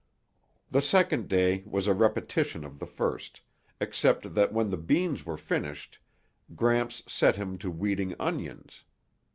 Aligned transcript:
The 0.71 0.81
second 0.81 1.27
day 1.29 1.61
was 1.63 1.85
a 1.85 1.93
repetition 1.93 2.63
of 2.65 2.79
the 2.79 2.87
first, 2.87 3.41
except 3.79 4.33
that 4.33 4.51
when 4.51 4.71
the 4.71 4.77
beans 4.77 5.27
were 5.27 5.37
finished, 5.37 5.99
Gramps 6.55 7.03
set 7.05 7.35
him 7.35 7.59
to 7.59 7.69
weeding 7.69 8.15
onions. 8.19 8.83